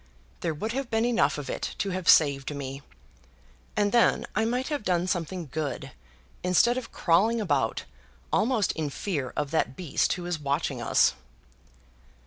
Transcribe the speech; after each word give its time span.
There 0.39 0.55
would 0.55 0.71
have 0.71 0.89
been 0.89 1.05
enough 1.05 1.37
of 1.37 1.47
it 1.47 1.75
to 1.77 1.91
have 1.91 2.09
saved 2.09 2.55
me. 2.55 2.81
And 3.77 3.91
then 3.91 4.25
I 4.35 4.45
might 4.45 4.69
have 4.69 4.81
done 4.81 5.05
something 5.05 5.49
good 5.51 5.91
instead 6.41 6.75
of 6.75 6.91
crawling 6.91 7.39
about 7.39 7.83
almost 8.33 8.71
in 8.71 8.89
fear 8.89 9.31
of 9.35 9.51
that 9.51 9.75
beast 9.75 10.13
who 10.13 10.25
is 10.25 10.39
watching 10.39 10.81
us." 10.81 11.13